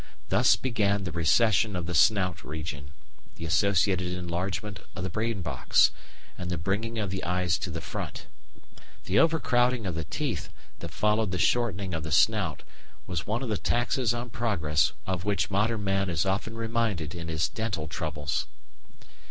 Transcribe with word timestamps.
Thus 0.29 0.55
began 0.55 1.03
the 1.03 1.11
recession 1.11 1.75
of 1.75 1.85
the 1.85 1.93
snout 1.93 2.43
region, 2.43 2.91
the 3.35 3.45
associated 3.45 4.11
enlargement 4.13 4.79
of 4.95 5.03
the 5.03 5.11
brain 5.11 5.43
box, 5.43 5.91
and 6.39 6.49
the 6.49 6.57
bringing 6.57 6.97
of 6.97 7.11
the 7.11 7.23
eyes 7.23 7.55
to 7.59 7.69
the 7.69 7.81
front. 7.81 8.25
The 9.05 9.19
overcrowding 9.19 9.85
of 9.85 9.93
the 9.93 10.03
teeth 10.05 10.49
that 10.79 10.89
followed 10.89 11.29
the 11.29 11.37
shortening 11.37 11.93
of 11.93 12.01
the 12.01 12.11
snout 12.11 12.63
was 13.05 13.27
one 13.27 13.43
of 13.43 13.49
the 13.49 13.57
taxes 13.59 14.11
on 14.11 14.31
progress 14.31 14.91
of 15.05 15.23
which 15.23 15.51
modern 15.51 15.83
man 15.83 16.09
is 16.09 16.25
often 16.25 16.55
reminded 16.55 17.13
in 17.13 17.27
his 17.27 17.47
dental 17.47 17.87
troubles. 17.87 18.47